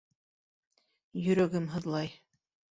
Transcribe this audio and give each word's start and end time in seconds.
Йөрәгем 1.25 1.71
һыҙлай... 1.77 2.13